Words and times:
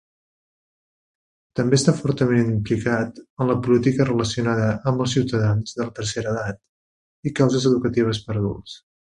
També 1.59 1.77
està 1.81 1.93
fortament 1.97 2.49
implicat 2.53 3.21
en 3.21 3.51
la 3.53 3.57
política 3.67 4.09
relacionada 4.09 4.71
amb 4.93 5.05
els 5.05 5.15
ciutadans 5.19 5.77
de 5.79 5.83
la 5.87 5.95
tercera 6.01 6.35
edat 6.35 6.63
i 7.33 7.37
causes 7.43 7.73
educatives 7.75 8.25
per 8.25 8.39
a 8.39 8.39
adults. 8.43 8.79